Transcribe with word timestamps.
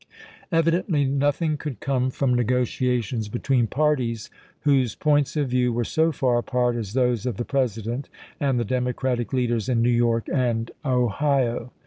Evidently 0.51 1.05
nothing 1.05 1.57
could 1.57 1.79
come 1.79 2.09
from 2.09 2.33
negotiations 2.33 3.29
between 3.29 3.67
parties 3.67 4.31
whose 4.61 4.95
points 4.95 5.37
of 5.37 5.47
view 5.49 5.71
were 5.71 5.83
so 5.83 6.11
far 6.11 6.39
apart 6.39 6.75
as 6.75 6.93
those 6.93 7.27
of 7.27 7.37
the 7.37 7.45
President 7.45 8.09
and 8.39 8.59
the 8.59 8.65
Democratic 8.65 9.31
leaders 9.31 9.69
in 9.69 9.83
New 9.83 9.91
York 9.91 10.27
and 10.33 10.71
Ohio. 10.83 11.71